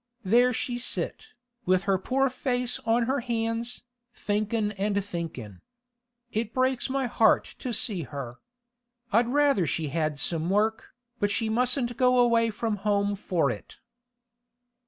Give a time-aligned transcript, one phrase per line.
[0.23, 1.27] There she sit,
[1.67, 3.83] with her poor face on her hands,
[4.15, 5.61] thinkin' and thinkin'.
[6.31, 8.39] It breaks my heart to see her.
[9.13, 13.77] I'd rather she had some work, but she mustn't go away from home for it.